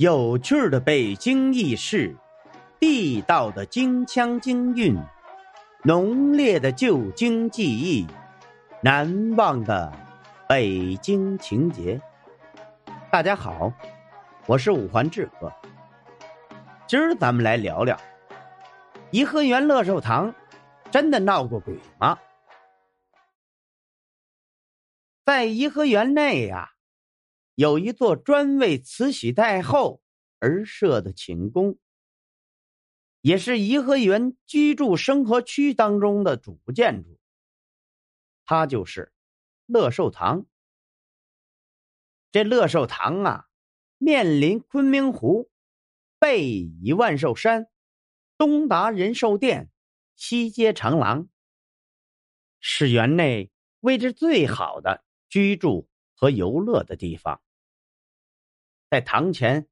[0.00, 2.16] 有趣的北京轶事，
[2.78, 4.96] 地道的京腔京韵，
[5.84, 8.06] 浓烈的旧京记忆，
[8.82, 9.92] 难忘的
[10.48, 12.00] 北京情节。
[13.12, 13.70] 大家好，
[14.46, 15.52] 我是五环志哥。
[16.86, 17.94] 今儿咱们来聊聊
[19.10, 20.34] 颐和园乐寿堂，
[20.90, 22.18] 真的闹过鬼吗？
[25.26, 26.70] 在颐和园内呀。
[27.60, 30.00] 有一座专为慈禧太后
[30.38, 31.78] 而设的寝宫，
[33.20, 37.20] 也是颐和园居住生活区当中的主建筑。
[38.46, 39.12] 它就是
[39.66, 40.46] 乐寿堂。
[42.32, 43.48] 这乐寿堂啊，
[43.98, 45.50] 面临昆明湖，
[46.18, 47.68] 背倚万寿山，
[48.38, 49.68] 东达仁寿殿，
[50.16, 51.28] 西接长廊，
[52.58, 57.42] 是园内位置最好的居住和游乐的地方。
[58.90, 59.68] 在堂前，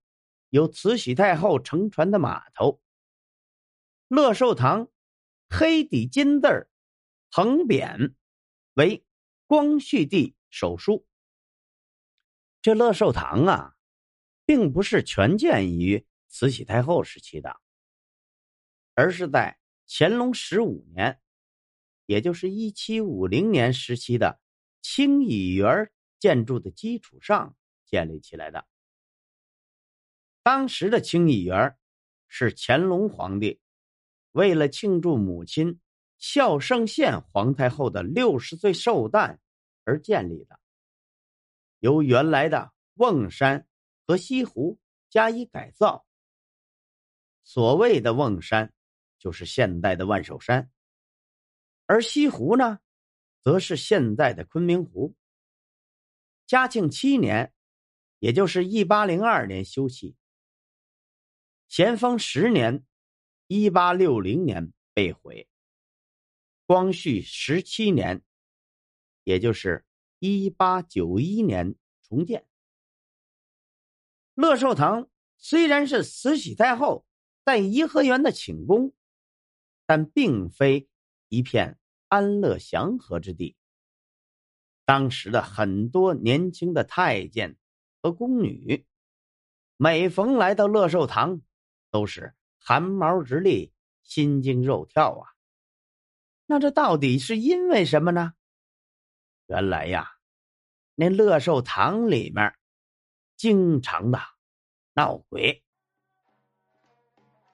[0.49, 2.81] 有慈禧太后乘船的码头。
[4.07, 4.89] 乐寿堂，
[5.49, 6.71] 黑底金字儿，
[7.29, 8.15] 横匾
[8.75, 9.05] 为
[9.49, 11.05] 光绪帝手书。
[12.63, 13.75] 这乐寿堂啊，
[14.47, 17.61] 并不是全建于慈禧太后时期的，
[18.95, 21.21] 而是在乾隆十五年，
[22.07, 24.41] 也就是一七五零年时期的
[24.81, 28.65] 清漪园建筑的基础上建立起来的。
[30.43, 31.77] 当时的清漪园
[32.27, 33.61] 是乾隆皇帝
[34.33, 35.81] 为了庆祝母亲
[36.19, 39.41] 孝圣宪皇太后的六十岁寿诞
[39.85, 40.59] 而建立的，
[41.81, 43.67] 由原来的瓮山
[44.07, 44.79] 和西湖
[45.09, 46.07] 加以改造。
[47.45, 48.73] 所谓的瓮山，
[49.19, 50.71] 就是现在的万寿山，
[51.87, 52.81] 而西湖呢，
[53.43, 55.15] 则是现在的昆明湖。
[56.47, 57.53] 嘉庆七年，
[58.19, 60.15] 也就是一八零二年修葺。
[61.69, 62.83] 咸丰十年，
[63.47, 65.49] 一八六零年被毁。
[66.65, 68.23] 光绪十七年，
[69.23, 69.85] 也就是
[70.19, 72.47] 一八九一年重建。
[74.35, 77.07] 乐寿堂虽然是慈禧太后
[77.45, 78.95] 在颐和园的寝宫，
[79.85, 80.89] 但并非
[81.29, 81.79] 一片
[82.09, 83.57] 安乐祥和之地。
[84.87, 87.59] 当时的很多年轻的太监
[88.01, 88.87] 和宫女，
[89.77, 91.43] 每逢来到乐寿堂，
[91.99, 93.73] 都是汗毛直立，
[94.05, 95.35] 心惊肉跳啊！
[96.47, 98.35] 那这到底是因为什么呢？
[99.47, 100.13] 原来呀，
[100.95, 102.55] 那乐寿堂里面
[103.37, 104.21] 经常的
[104.93, 105.65] 闹鬼。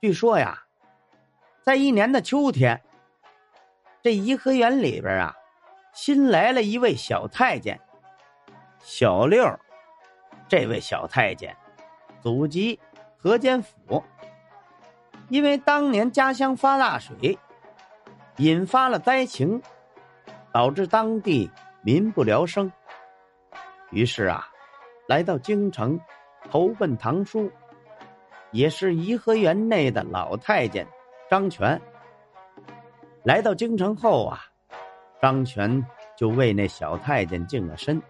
[0.03, 0.67] 据说呀，
[1.63, 2.85] 在一年的秋天，
[4.03, 5.35] 这颐和园里边啊，
[5.95, 7.81] 新来了一位小太监
[8.79, 9.43] 小六。
[10.47, 11.57] 这位小太监
[12.21, 12.79] 祖籍
[13.17, 14.05] 河间府。
[15.29, 17.39] 因为当年家乡发大水，
[18.37, 19.61] 引发了灾情，
[20.53, 21.51] 导致当地
[21.83, 22.71] 民不聊生。
[23.91, 24.47] 于是啊，
[25.09, 25.99] 来到京城，
[26.51, 27.51] 投奔堂叔，
[28.51, 30.87] 也是颐和园内的老太监
[31.31, 31.81] 张全。
[33.23, 34.41] 来到京城后啊，
[35.23, 35.85] 张全
[36.17, 38.01] 就为那小太监净了身，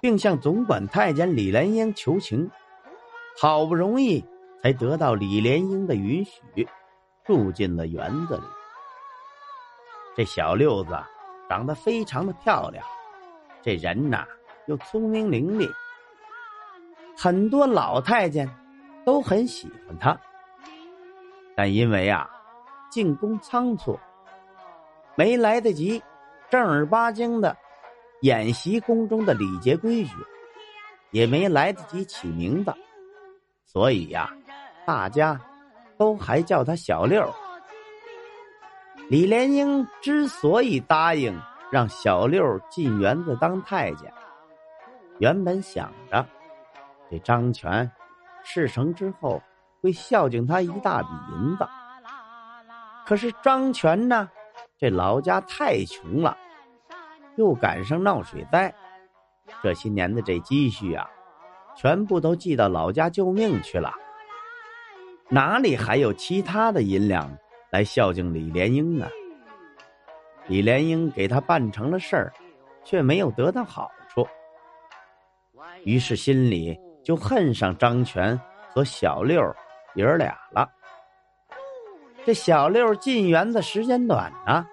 [0.00, 2.50] 并向总管太监李莲英求情，
[3.40, 4.24] 好不容易。
[4.64, 6.66] 才得到李莲英的允许，
[7.22, 8.42] 住进了园子里。
[10.16, 10.98] 这小六子
[11.50, 12.82] 长得非常的漂亮，
[13.60, 14.26] 这人呐
[14.66, 15.70] 又聪明伶俐，
[17.14, 18.48] 很多老太监
[19.04, 20.18] 都很喜欢他。
[21.54, 22.26] 但因为啊
[22.90, 24.00] 进宫仓促，
[25.14, 26.02] 没来得及
[26.48, 27.54] 正儿八经的
[28.22, 30.14] 演习宫中的礼节规矩，
[31.10, 32.72] 也没来得及起名字，
[33.66, 34.34] 所以呀。
[34.86, 35.40] 大家
[35.96, 37.28] 都还叫他小六。
[39.08, 41.38] 李莲英之所以答应
[41.70, 44.12] 让小六进园子当太监，
[45.18, 46.26] 原本想着
[47.10, 47.90] 这张全
[48.42, 49.42] 事成之后
[49.82, 51.66] 会孝敬他一大笔银子。
[53.06, 54.30] 可是张全呢，
[54.78, 56.36] 这老家太穷了，
[57.36, 58.74] 又赶上闹水灾，
[59.62, 61.06] 这些年的这积蓄啊，
[61.76, 63.92] 全部都寄到老家救命去了。
[65.30, 67.36] 哪里还有其他的银两
[67.70, 69.08] 来孝敬李莲英呢？
[70.46, 72.32] 李莲英给他办成了事儿，
[72.84, 74.26] 却没有得到好处，
[75.84, 78.38] 于是心里就恨上张全
[78.68, 79.40] 和小六
[79.94, 80.70] 爷儿俩了。
[82.26, 84.66] 这小六进园子时间短呢，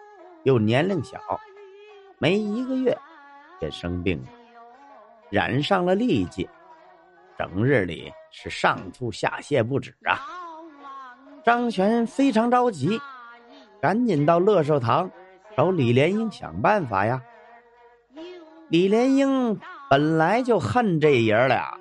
[0.43, 1.19] 又年龄小，
[2.17, 2.95] 没一个月
[3.57, 4.27] 便生病了，
[5.29, 6.47] 染上了痢疾，
[7.37, 10.19] 整日里是上吐下泻不止啊。
[11.43, 12.99] 张全非常着急，
[13.81, 15.09] 赶紧到乐寿堂
[15.57, 17.21] 找李莲英想办法呀。
[18.69, 19.59] 李莲英
[19.89, 21.77] 本来就恨这爷俩，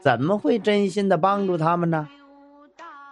[0.00, 2.08] 怎么会真心的帮助他们呢？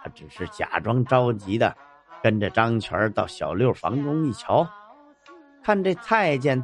[0.03, 1.75] 他只是假装着急的，
[2.21, 4.67] 跟着张全到小六房中一瞧，
[5.63, 6.63] 看这太监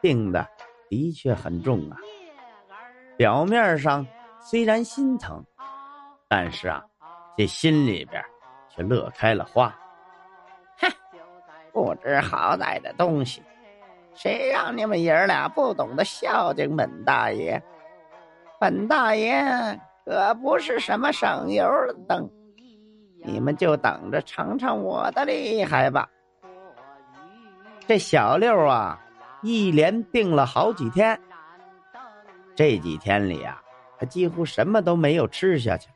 [0.00, 0.46] 病的
[0.88, 1.96] 的确很重啊。
[3.16, 4.06] 表面上
[4.40, 5.44] 虽然心疼，
[6.28, 6.84] 但是啊，
[7.36, 8.22] 这心里边
[8.78, 9.74] 却乐开了花。
[10.78, 10.88] 哼，
[11.72, 13.42] 不知好歹的东西，
[14.14, 17.60] 谁让你们爷俩不懂得孝敬本大爷？
[18.60, 19.44] 本大爷
[20.04, 22.30] 可不是什么省油的灯，
[23.24, 26.08] 你们就等着尝尝我的厉害吧。
[27.88, 29.00] 这小六啊，
[29.42, 31.18] 一连病了好几天。
[32.54, 33.60] 这几天里啊，
[33.98, 35.88] 他几乎什么都没有吃下去。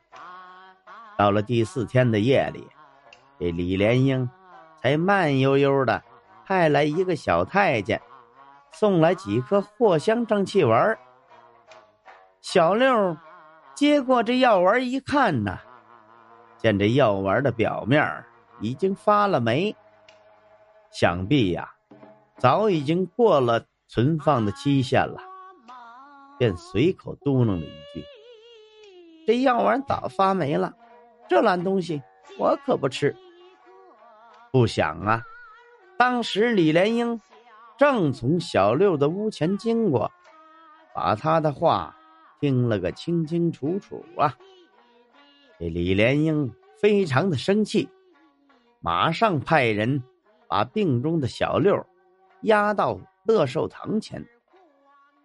[1.17, 2.67] 到了第四天的夜里，
[3.39, 4.29] 这李莲英
[4.81, 6.03] 才慢悠悠的
[6.45, 8.01] 派来一个小太监，
[8.71, 10.97] 送来几颗藿香正气丸。
[12.41, 13.17] 小六
[13.75, 15.59] 接过这药丸一看呐，
[16.57, 18.23] 见这药丸的表面
[18.59, 19.75] 已经发了霉，
[20.91, 21.73] 想必呀，
[22.37, 25.21] 早已经过了存放的期限了。
[26.39, 27.61] 便随口嘟囔了一
[27.93, 28.03] 句
[29.25, 30.73] ：“这药丸早发霉了，
[31.27, 32.01] 这烂东西
[32.37, 33.15] 我可不吃。”
[34.51, 35.23] 不想啊，
[35.97, 37.19] 当时李莲英
[37.77, 40.11] 正从小六的屋前经过，
[40.93, 41.95] 把他的话
[42.39, 44.37] 听了个清清楚楚啊。
[45.59, 47.89] 这李莲英非常的生气，
[48.79, 50.03] 马上派人
[50.47, 51.83] 把病中的小六
[52.41, 54.23] 押到乐寿堂前。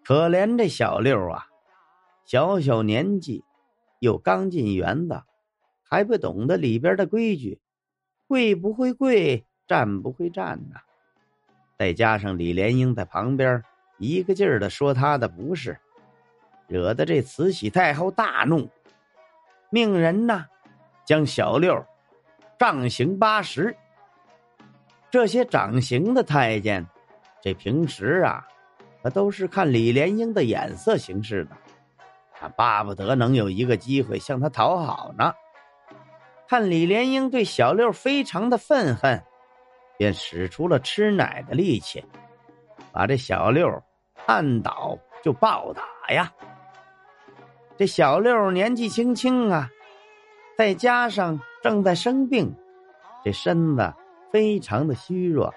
[0.05, 1.49] 可怜这小六啊，
[2.25, 3.45] 小小年纪，
[3.99, 5.23] 又刚进园子，
[5.89, 7.61] 还不懂得里边的规矩，
[8.27, 10.81] 跪不会跪，站不会站呐。
[11.79, 13.63] 再加上李莲英在旁边
[13.99, 15.79] 一个劲儿的说他的不是，
[16.67, 18.69] 惹得这慈禧太后大怒，
[19.71, 20.47] 命人呐
[21.05, 21.85] 将小六
[22.59, 23.75] 杖刑八十。
[25.11, 26.87] 这些掌刑的太监，
[27.43, 28.47] 这平时啊。
[29.01, 31.57] 他都是看李莲英的眼色行事的，
[32.35, 35.33] 他巴不得能有一个机会向他讨好呢。
[36.49, 39.23] 看李莲英对小六非常的愤恨，
[39.99, 42.03] 便使出了吃奶的力气，
[42.91, 43.83] 把这小六
[44.25, 45.83] 按倒就暴打
[46.15, 46.33] 呀。
[47.77, 49.69] 这小六年纪轻轻啊，
[50.57, 52.57] 再加上正在生病，
[53.23, 53.93] 这身子
[54.33, 55.53] 非常的虚弱。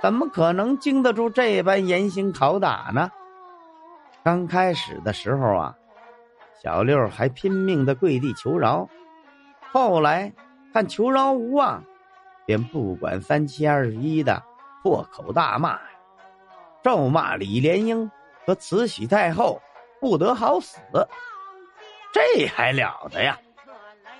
[0.00, 3.10] 怎么可能经得住这般严刑拷打呢？
[4.22, 5.74] 刚开始的时候啊，
[6.62, 8.88] 小六还拼命的跪地求饶，
[9.74, 10.32] 后来
[10.72, 11.82] 看求饶无望，
[12.46, 14.40] 便不管三七二十一的
[14.84, 15.80] 破口大骂，
[16.80, 18.08] 咒骂李莲英
[18.46, 19.60] 和慈禧太后
[20.00, 20.78] 不得好死。
[22.12, 23.36] 这还了得呀！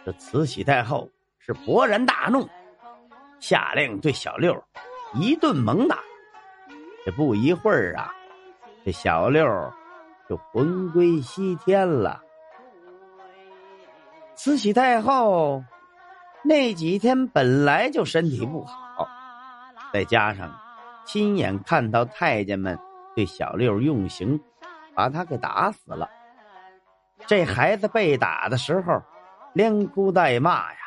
[0.05, 1.09] 这慈禧太后
[1.39, 2.49] 是勃然大怒，
[3.39, 4.61] 下令对小六。
[5.15, 6.01] 一顿猛打，
[7.07, 8.13] 这不一会儿啊，
[8.85, 9.47] 这小六
[10.29, 12.24] 就魂归西天了。
[14.37, 15.63] 慈禧太后
[16.43, 19.09] 那几天本来就身体不好，
[19.93, 20.53] 再加上
[21.07, 22.79] 亲眼看到太监们
[23.15, 24.39] 对小六用刑，
[24.95, 26.09] 把他给打死了。
[27.27, 29.01] 这孩子被打的时候，
[29.55, 30.79] 连哭带骂呀，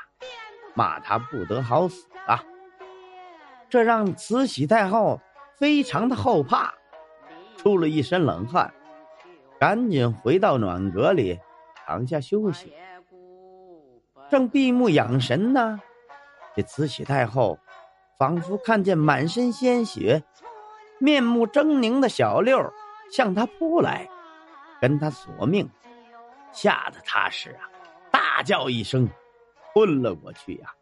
[0.75, 2.43] 骂他不得好死啊。
[3.69, 5.19] 这让慈禧太后
[5.55, 6.73] 非常的后怕，
[7.57, 8.71] 出了一身冷汗，
[9.59, 11.39] 赶紧回到暖阁里
[11.75, 12.71] 躺下休息。
[14.29, 15.79] 正闭目养神呢，
[16.55, 17.57] 这慈禧太后
[18.17, 20.23] 仿佛看见满身鲜血、
[20.99, 22.73] 面目狰狞的小六
[23.11, 24.07] 向他扑来，
[24.81, 25.69] 跟他索命，
[26.51, 27.69] 吓得他是啊
[28.11, 29.09] 大叫一声，
[29.73, 30.73] 昏了过去呀。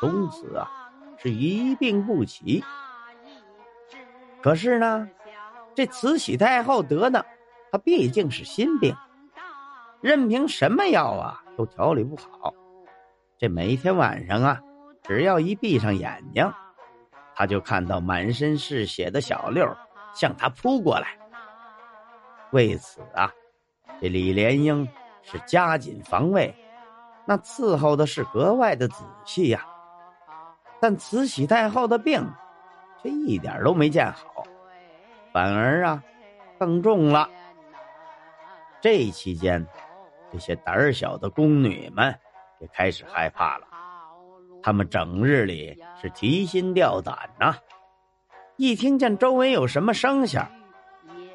[0.00, 0.70] 从此啊。
[1.16, 2.62] 是一病不起，
[4.42, 5.08] 可是呢，
[5.74, 7.24] 这慈禧太后得的，
[7.70, 8.94] 她毕竟是心病，
[10.04, 12.52] 任凭什么药啊都调理不好。
[13.38, 14.60] 这每天晚上啊，
[15.02, 16.52] 只要一闭上眼睛，
[17.34, 19.66] 他就看到满身是血的小六
[20.12, 21.16] 向他扑过来。
[22.50, 23.32] 为此啊，
[23.98, 24.86] 这李莲英
[25.22, 26.54] 是加紧防卫，
[27.24, 29.66] 那伺候的是格外的仔细呀。
[30.80, 32.22] 但慈禧太后的病，
[33.02, 34.44] 却一点都没见好，
[35.32, 36.04] 反而啊，
[36.58, 37.26] 更重了。
[38.82, 39.66] 这期间，
[40.34, 42.12] 这些胆小的宫女们
[42.58, 43.66] 也开始害怕了。
[44.60, 47.54] 他们整日里是提心吊胆呐，
[48.56, 50.44] 一听见周围有什么声响，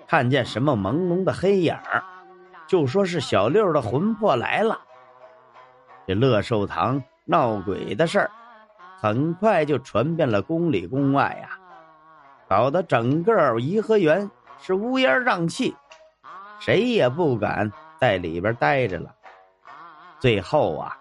[0.05, 2.03] 看见什么朦胧的黑影儿，
[2.67, 4.77] 就说是小六的魂魄来了。
[6.05, 8.29] 这乐寿堂闹鬼的事儿，
[8.97, 11.57] 很快就传遍了宫里宫外呀，
[12.49, 15.73] 搞得整个颐和园是乌烟瘴气，
[16.59, 19.13] 谁也不敢在里边待着了。
[20.19, 20.95] 最后啊。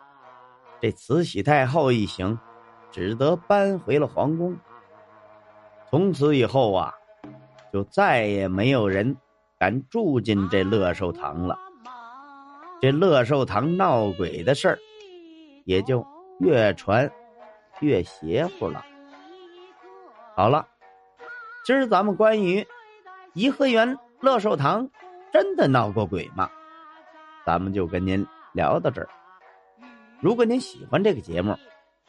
[0.81, 2.39] 这慈禧太后一行，
[2.93, 4.57] 只得搬回了皇宫。
[5.91, 6.95] 从此以后啊，
[7.73, 9.17] 就再也没有人
[9.59, 11.59] 敢住进这乐寿堂了。
[12.81, 14.79] 这乐寿堂闹鬼的事儿，
[15.65, 16.07] 也就
[16.39, 17.11] 越传
[17.81, 18.85] 越邪乎了。
[20.37, 20.65] 好了，
[21.65, 22.65] 今儿咱们关于
[23.33, 24.89] 颐和园乐寿堂
[25.33, 26.49] 真的闹过鬼吗？
[27.49, 29.09] 咱们就跟您聊到这儿。
[30.21, 31.57] 如果您喜欢这个节目，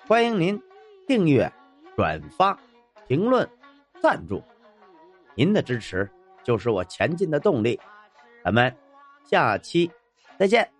[0.06, 0.62] 欢迎您
[1.08, 1.50] 订阅、
[1.96, 2.60] 转发、
[3.08, 3.50] 评论、
[4.02, 4.44] 赞助，
[5.36, 6.12] 您的支持
[6.44, 7.80] 就是我前进的动力。
[8.44, 8.76] 咱们
[9.24, 9.90] 下期
[10.38, 10.79] 再见。